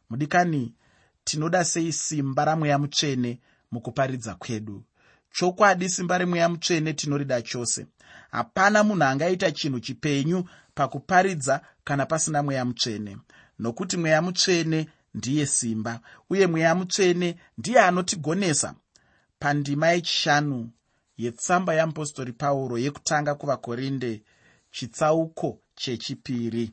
mudikani 0.10 0.74
tinoda 1.24 1.65
sei 1.65 1.91
simba 1.93 2.46
ramweya 2.46 2.78
mutsvene 2.80 3.39
mukuparidza 3.72 4.36
kwedu? 4.36 4.84
Chokwadi 5.32 5.89
simba 5.89 6.17
remweya 6.17 6.50
mutsvene 6.50 6.93
tinorida 6.93 7.41
chose. 7.41 7.86
Hapana 8.32 8.84
munhu 8.84 9.04
angaita 9.04 9.52
chinhu 9.52 9.80
chipenyu 9.80 10.43
pakuparidza 10.76 11.62
kana 11.84 12.06
pasina 12.06 12.43
mweya 12.43 12.65
mutsvene. 12.65 13.17
Nokuti 13.60 13.98
mweya 13.98 14.22
mutsvene 14.22 14.88
ndiye 15.13 15.46
simba 15.46 16.00
uye 16.30 16.48
mweya 16.48 16.76
mutsvene 16.76 17.38
ndiye 17.58 17.80
anotigonesa. 17.82 18.76
Pandima 19.39 19.88
yechishanu 19.88 20.70
yetsamba 21.17 21.74
yeapostori 21.74 22.34
pauro 22.34 22.78
yekutanga 22.78 23.36
kuvakorinde 23.36 24.24
chitsauko 24.72 25.60
chechipiri 25.76 26.72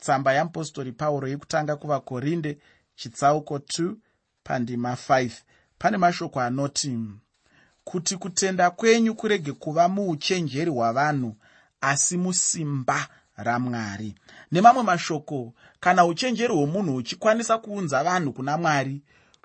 tsamba 0.00 0.32
yeapostori 0.32 0.92
pauro 0.92 1.28
yekutanga 1.28 1.76
kuvakorinde 1.76 2.58
chitsauko 2.96 3.56
2 3.56 3.94
pandima 4.44 4.92
5 4.92 5.30
pane 5.78 5.96
mashoko 5.96 6.40
anoti 6.40 6.98
kuti 7.84 8.16
kutenda 8.16 8.70
kwenyu 8.70 9.14
kurege 9.14 9.52
kuva 9.52 9.88
muuchenjeri 9.88 10.70
hwavanhu 10.70 11.36
asi 11.80 12.16
musimba 12.16 13.08
ramwari 13.36 14.14
nemamwe 14.52 14.82
mashoko 14.82 15.54
kana 15.80 16.04
uchenjeri 16.04 16.54
hwomunhu 16.54 16.92
huchikwanisa 16.92 17.58
kuunza 17.58 18.04
vanhu 18.04 18.32
kuna 18.32 18.58
mwari 18.58 19.02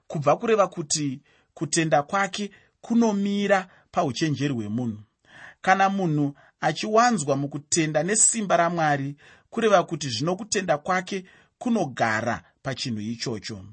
kubva 0.08 0.36
kureva 0.38 0.68
kuti 0.68 1.22
kutenda 1.54 2.04
kwake 2.04 2.52
kunomira 2.82 3.68
pauchenjeri 3.92 4.54
hwemunhu. 4.54 5.00
Kana 5.62 5.90
munhu 5.90 6.36
achiwanzwa 6.62 7.38
mukutenda 7.38 8.04
nesimba 8.04 8.58
ramwari 8.58 9.16
kureva 9.56 9.84
kuti 9.84 10.10
zvino 10.10 10.36
kutenda 10.36 10.78
kwake 10.78 11.26
kunogara 11.58 12.44
pachinhu 12.64 13.00
ichocho. 13.02 13.66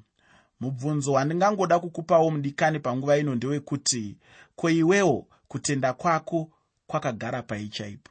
Mubvunzo 0.61 1.12
wandingangoda 1.12 1.79
kukupawo 1.79 2.31
mudikani 2.31 2.81
panguva 2.81 3.16
ino 3.18 3.35
ndewekuti 3.35 4.16
ko 4.57 4.71
iwewo 4.71 5.27
kutenda 5.49 5.92
kwako 5.92 6.51
kwakagara 6.87 7.42
pai 7.42 7.68
chaipo? 7.68 8.11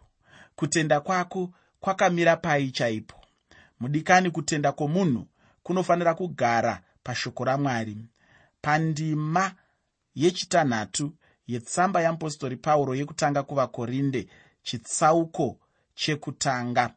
Kutenda 0.55 0.99
kwako 0.99 1.49
kwakamira 1.79 2.35
pai 2.35 2.71
chaipo? 2.71 3.15
Mudikani 3.79 4.31
kutenda 4.31 4.71
kwomunhu 4.71 5.27
kunofanira 5.63 6.13
kugara 6.13 6.81
pashoko 7.03 7.43
ramwari. 7.43 7.97
Pandima 8.61 9.51
yechitanhatu 10.15 11.13
yetsamba 11.47 12.01
yeapostori 12.01 12.55
pauro 12.55 12.95
yekutanga 12.95 13.43
kuvakorinde 13.43 14.27
chitsauko 14.63 15.57
chekutanga 15.95 16.89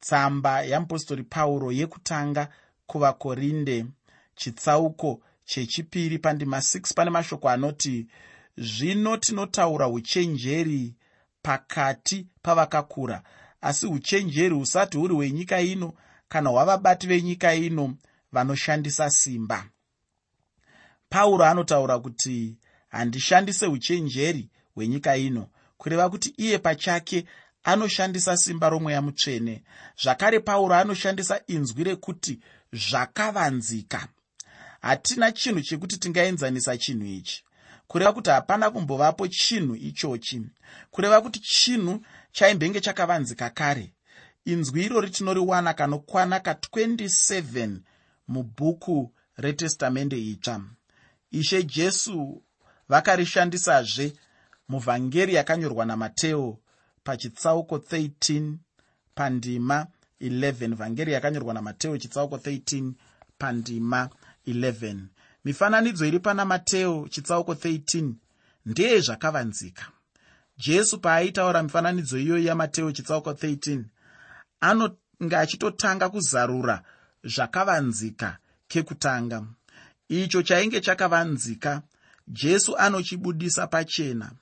tsamba 0.00 0.62
yeapostori 0.62 1.22
pauro 1.22 1.72
yekutanga 1.72 2.48
kuvakorinde. 2.86 3.86
Chitsauko 4.34 5.22
chechipiri 5.44 6.18
pandima 6.18 6.58
6 6.58 6.94
pane 6.94 7.10
mashoko 7.10 7.48
anoti 7.48 8.06
zvino 8.56 9.16
tinotaura 9.16 9.88
uchenjeri 9.88 10.94
pakati 11.42 12.26
pavakakura 12.42 13.22
asi 13.60 13.86
uchenjeri 13.86 14.54
husati 14.54 14.98
huri 14.98 15.14
hwenyika 15.14 15.60
ino 15.60 15.92
kana 16.28 16.50
hwavabati 16.50 17.06
venyika 17.06 17.54
ino 17.54 17.94
vanoshandisa 18.32 19.10
simba. 19.10 19.66
Pauro 21.08 21.44
anotaura 21.44 21.98
kuti 21.98 22.56
handishandise 22.88 23.66
uchenjeri 23.66 24.50
hwenyika 24.74 25.16
ino 25.16 25.46
kureva 25.78 26.10
kuti 26.10 26.34
iye 26.36 26.58
pachake 26.58 27.24
anoshandisa 27.64 28.36
simba 28.36 28.68
romweya 28.68 29.02
mutsvene. 29.02 29.62
Zvakare 30.02 30.40
pauro 30.40 30.74
anoshandisa 30.74 31.40
inzwi 31.46 31.84
rekuti 31.84 32.40
zvakavanzika. 32.72 34.08
Hatina 34.80 35.32
chinhu 35.32 35.60
chekuti 35.60 35.98
tingaenzanisa 35.98 36.78
chinhu 36.78 37.06
ichi. 37.06 37.44
Kureva 37.86 38.12
kuti 38.12 38.30
hapana 38.30 38.70
kumbovapo 38.70 39.28
chinhu 39.28 39.76
ichochi. 39.76 40.42
Kureva 40.90 41.20
kuti 41.20 41.40
chinhu 41.40 42.00
chaimbenge 42.32 42.80
chakavanzika 42.80 43.50
kare. 43.50 43.92
Inzwi 44.44 44.84
irori 44.84 45.10
tinoriwana 45.10 45.74
kanokwana 45.74 46.38
ka27 46.38 47.76
mubhuku 48.28 49.12
retestamende 49.36 50.18
itsva. 50.18 50.60
Ishe 51.30 51.62
jesu 51.62 52.42
vakarishandisazve 52.88 54.12
muvhangeri 54.68 55.34
yakanyorwa 55.34 55.84
namateo 55.86 56.58
pachitsauko 57.04 57.76
13 57.76 58.54
pandima 59.14 59.86
11 60.20 60.74
vhangeri 60.74 61.12
yakanyorwa 61.12 61.54
namateo 61.54 61.98
chitsauko 61.98 62.36
13 62.36 62.92
pandima 63.38 64.08
11 64.46 64.96
mifananidzo 65.44 66.06
iri 66.06 66.18
pana 66.18 66.44
mateo 66.44 67.08
chitsauko 67.08 67.52
13 67.52 68.12
ndeye 68.66 69.00
zvakavanzika. 69.00 69.84
Jesu 70.58 71.00
paaitaura 71.00 71.62
mifananidzo 71.62 72.18
iyoyi 72.18 72.46
yamateo 72.46 72.92
chitsauko 72.92 73.30
13 73.30 73.82
anonge 74.60 75.36
achitotanga 75.36 76.08
kuzarura 76.08 76.82
zvakavanzika 77.24 78.38
kekutanga. 78.68 79.46
Icho 80.08 80.42
chainge 80.42 80.80
chakavanzika 80.80 81.82
jesu 82.28 82.76
anochibudisa 82.76 83.66
pachena 83.66 84.32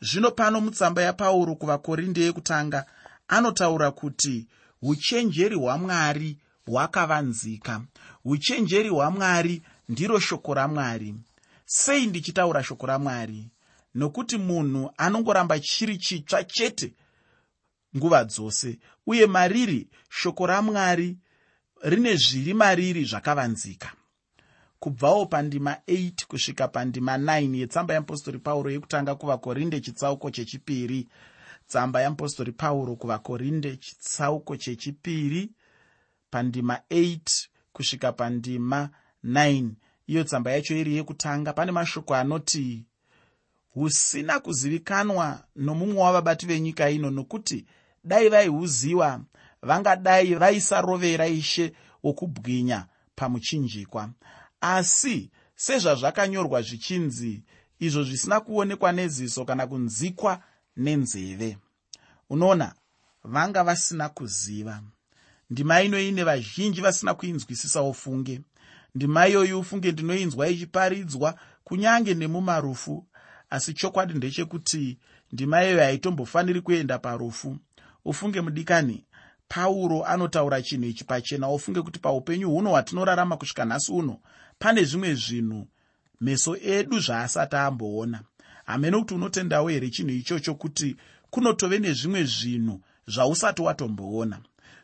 zvino 0.00 0.30
pano 0.30 0.60
mutsamba 0.60 1.02
yapauro 1.02 1.54
kuvakorinde 1.54 2.20
yekutanga 2.20 2.86
anotaura 3.28 3.90
kuti 3.90 4.46
uchenjeri 4.82 5.56
hwamwari 5.56 6.38
hwakavanzika. 6.66 7.80
Uchenjeri 8.24 8.88
hwamwari 8.88 9.62
ndiro 9.88 10.20
shoko 10.20 10.54
ramwari. 10.54 11.14
Sei 11.66 12.06
ndichitaura 12.06 12.62
shoko 12.62 12.86
ramwari? 12.86 13.50
Nokuti 13.94 14.38
munhu 14.38 14.90
anongoramba 14.96 15.60
chiri 15.60 15.98
chitsva 15.98 16.44
chete 16.44 16.94
nguva 17.96 18.24
dzose 18.24 18.78
uye 19.06 19.26
mariri 19.26 19.88
shoko 20.08 20.46
ramwari 20.46 21.18
rine 21.82 22.16
zviri 22.16 22.54
mariri 22.54 23.04
zvakavanzika 23.04 23.92
kubvawo 24.80 25.26
pandima 25.26 25.76
8 25.88 26.26
kusvika 26.26 26.68
pandima 26.68 27.16
9 27.16 27.54
yetsamba 27.56 27.94
yeapostori 27.94 28.38
pauro 28.38 28.70
yekutanga 28.70 29.14
kuvakorinde 29.14 29.80
chitsauko 29.80 30.30
chechipiri. 30.30 31.08
Tsamba 31.68 32.00
yeapostori 32.00 32.52
pauro 32.52 32.96
kuvakorinde 32.96 33.76
chitsauko 33.76 34.56
chechipiri. 34.56 35.50
Pandima 36.30 36.80
8 36.90 37.48
kusvika 37.72 38.12
pandima 38.12 38.90
9 39.24 39.68
iyo 40.06 40.24
tsamba 40.24 40.50
yacho 40.50 40.76
iri 40.76 40.96
yekutanga. 40.96 41.52
Pane 41.52 41.72
mashoko 41.72 42.14
anoti 42.14 42.86
husina 43.74 44.40
kuzivikanwa 44.40 45.44
nomumwe 45.56 46.02
wavabati 46.02 46.46
venyika 46.46 46.90
ino 46.90 47.10
nokuti 47.10 47.66
dai 48.04 48.28
vaihuziva 48.28 49.20
vangadai 49.62 50.34
vaisarovera 50.34 51.26
ishe 51.28 51.72
wokubwinya 52.02 52.86
pamuchinjikwa 53.14 54.10
asi 54.60 55.30
sezvazvakanyorwa 55.56 56.62
zvichinzi 56.62 57.42
izvo 57.80 58.02
zvisina 58.02 58.40
kuonekwa 58.40 58.92
neziso 58.92 59.44
kana 59.44 59.66
kunzikwa 59.66 60.42
nenzeve. 60.76 61.58
Unoona 62.30 62.74
vanga 63.24 63.64
vasina 63.64 64.08
kuziva. 64.08 64.82
Ndima 65.50 65.82
inoine 65.82 66.24
vazhinji 66.24 66.80
vasina 66.80 67.14
kuinzwisisawo 67.14 67.92
funge. 67.92 68.40
Ndima 68.94 69.28
iyoyi 69.28 69.52
ufunge 69.52 69.92
ndinoinzwa 69.92 70.48
ichiparidzwa 70.48 71.34
kunyange 71.64 72.14
nemumarufu. 72.14 73.06
Asi 73.50 73.74
chokwadi 73.74 74.14
ndechekuti 74.14 74.98
ndima 75.32 75.64
iyoyo 75.64 75.80
haitombofaniri 75.84 76.60
kuenda 76.60 76.98
parufu. 76.98 77.56
Ufunge 78.04 78.40
mudikani 78.40 79.04
pauro 79.48 80.04
anotaura 80.04 80.62
chinhu 80.62 80.84
ichi 80.84 81.04
pachena. 81.04 81.48
Ufunge 81.48 81.82
kuti 81.82 81.98
paupenyu 81.98 82.50
huno 82.50 82.70
hwatinorarama 82.70 83.36
kusvika 83.36 83.64
nhasi 83.64 83.92
uno 83.92 84.20
pane 84.60 84.84
zvimwe 84.84 85.14
zvinhu 85.14 85.66
meso 86.20 86.56
edu 86.56 87.00
zvaasati 87.00 87.56
amboona. 87.56 88.20
Hamene 88.66 88.98
kuti 88.98 89.14
unotendawo 89.14 89.68
here 89.68 89.90
chinhu 89.90 90.10
ichocho 90.10 90.54
kuti 90.54 90.96
kunotove 91.30 91.78
nezvimwe 91.78 92.24
zvinhu 92.24 92.80
zvausati 93.06 93.62
watomboona. 93.62 94.40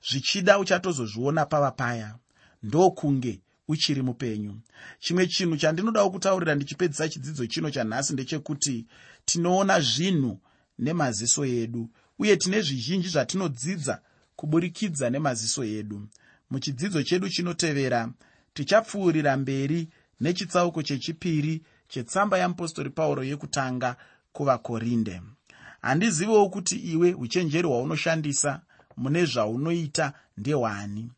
Zvichida 0.08 0.58
uchatozozviona 0.58 1.46
pava 1.46 1.70
paya. 1.70 2.18
Ndokunge 2.62 3.40
uchiri 3.68 4.02
mupenyu. 4.02 4.54
Chimwe 4.98 5.26
chinhu 5.26 5.56
chandinodawo 5.56 6.10
kutaurira 6.10 6.54
ndichipedzisa 6.54 7.08
chidzidzo 7.08 7.46
chino 7.46 7.70
chanhasi 7.70 8.12
ndechekuti 8.12 8.86
tinoona 9.24 9.80
zvinhu 9.80 10.40
nemaziso 10.78 11.44
edu 11.44 11.90
uye 12.18 12.36
tine 12.36 12.60
zvizhinji 12.60 13.08
zvatinodzidza 13.08 14.00
kuburikidza 14.36 15.10
nemaziso 15.10 15.64
edu. 15.64 16.08
Muchidzidzo 16.50 17.02
chedu 17.02 17.28
chinotevera 17.28 18.12
tichapfuurira 18.57 19.37
mberi 19.37 19.88
nechitsauko 20.21 20.83
chechipiri 20.83 21.62
chetsamba 21.88 22.38
yeapostori 22.38 22.90
pauro 22.90 23.25
yekutanga 23.25 23.97
kuvakorinde. 24.33 25.23
Handizivewo 25.83 26.49
kuti 26.49 26.77
iwe 26.77 27.14
uchenjeri 27.14 27.69
hwaunoshandisa 27.69 28.61
mune 28.97 29.25
zvaunoita 29.25 30.12
ndehwani 30.37 31.11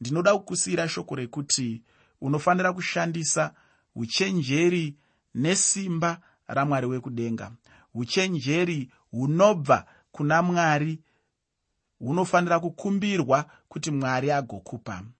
ndinoda 0.00 0.34
kukusiyira 0.38 0.88
shoko 0.88 1.14
rekuti 1.16 1.82
unofanira 2.20 2.72
kushandisa 2.72 3.54
uchenjeri 3.94 4.94
nesimba 5.34 6.20
ramwari 6.46 6.86
wekudenga. 6.86 7.52
Uchenjeri 7.94 8.90
hunobva 9.10 9.86
kuna 10.12 10.42
mwari 10.42 10.98
hunofanira 11.98 12.60
kukumbirwa 12.60 13.50
kuti 13.68 13.90
mwari 13.90 14.30
agokupa 14.32 15.02